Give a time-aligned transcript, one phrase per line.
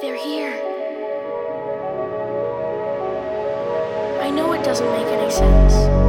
[0.00, 0.52] They're here.
[4.22, 6.07] I know it doesn't make any sense.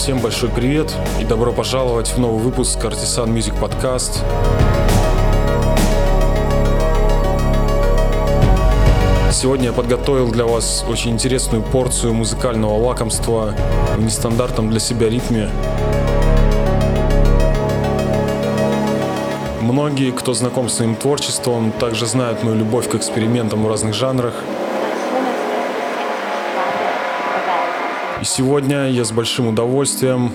[0.00, 4.22] Всем большой привет и добро пожаловать в новый выпуск Artisan Music Podcast.
[9.30, 13.54] Сегодня я подготовил для вас очень интересную порцию музыкального лакомства
[13.94, 15.50] в нестандартном для себя ритме.
[19.60, 24.32] Многие, кто знаком с моим творчеством, также знают мою любовь к экспериментам в разных жанрах.
[28.40, 30.32] Сегодня я с большим удовольствием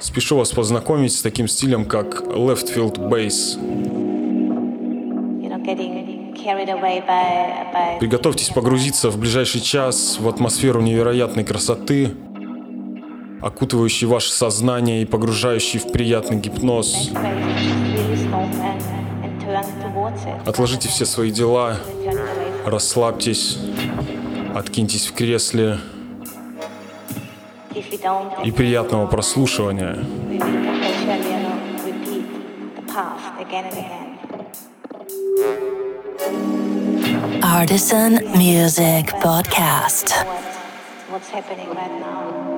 [0.00, 3.58] спешу вас познакомить с таким стилем, как Left Field Bass.
[8.00, 12.14] Приготовьтесь погрузиться в ближайший час в атмосферу невероятной красоты,
[13.42, 17.10] окутывающей ваше сознание и погружающей в приятный гипноз.
[20.46, 21.76] Отложите все свои дела,
[22.64, 23.58] расслабьтесь,
[24.58, 25.78] откиньтесь в кресле
[28.44, 29.98] и приятного прослушивания.
[37.40, 40.12] Artisan Music Podcast.
[41.10, 42.57] What's happening right now?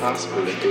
[0.00, 0.69] Harzbüll.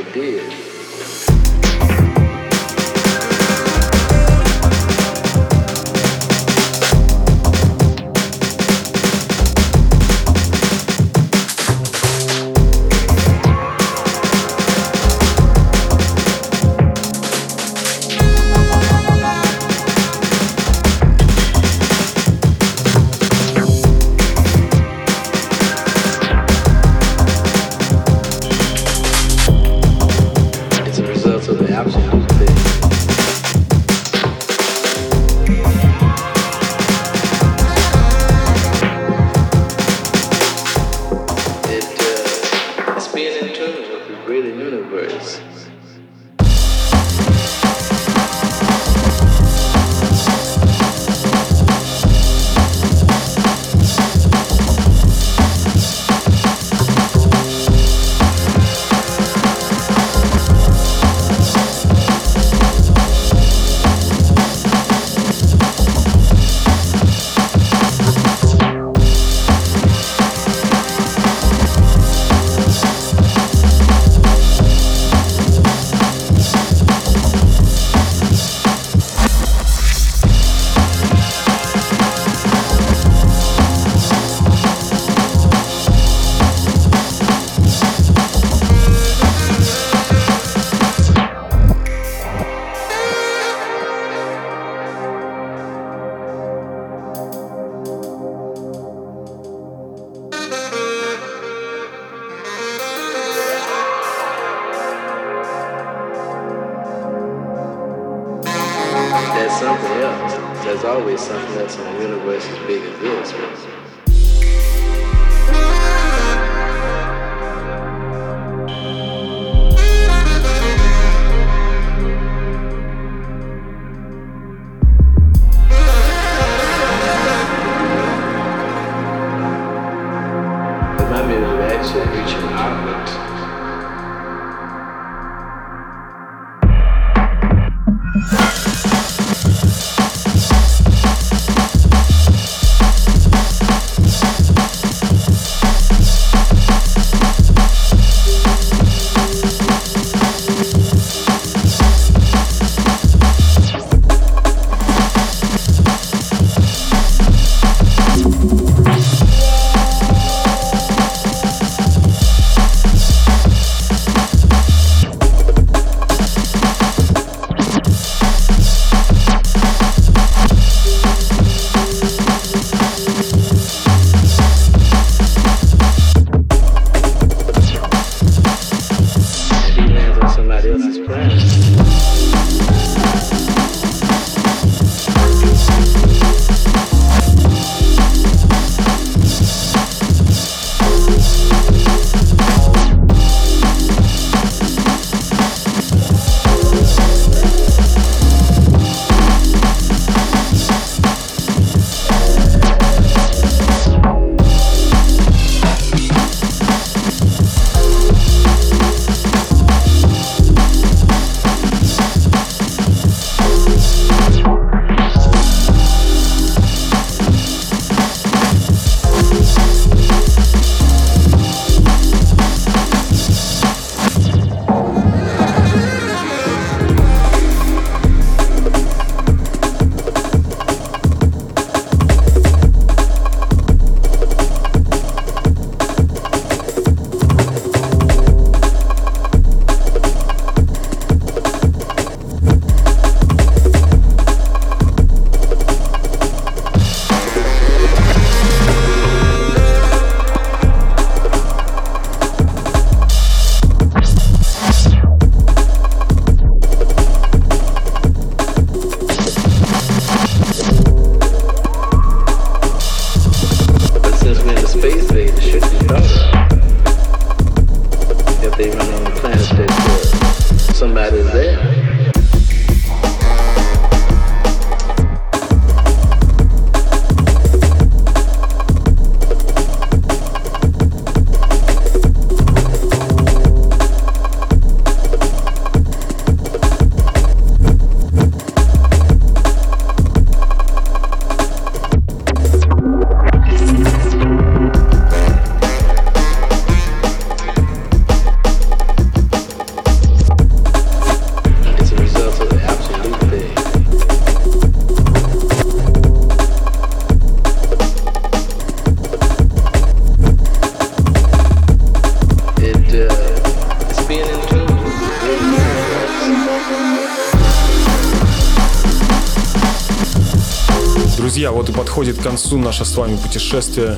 [322.20, 323.96] К концу наше с вами путешествие.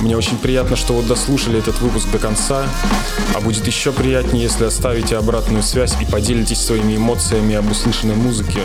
[0.00, 2.64] Мне очень приятно, что вы дослушали этот выпуск до конца,
[3.34, 8.60] а будет еще приятнее, если оставите обратную связь и поделитесь своими эмоциями об услышанной музыке.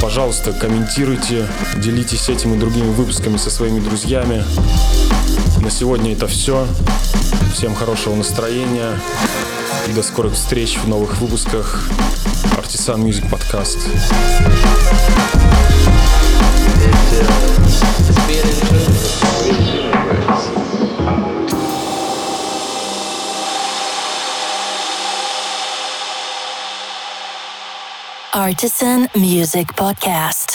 [0.00, 1.46] Пожалуйста, комментируйте,
[1.76, 4.42] делитесь этим и другими выпусками со своими друзьями.
[5.60, 6.66] На сегодня это все.
[7.54, 8.94] Всем хорошего настроения
[9.88, 11.88] до скорых встреч в новых выпусках
[12.56, 13.78] Artisan Music Podcast.
[17.12, 17.60] Uh.
[28.32, 30.49] Artisan Music Podcast.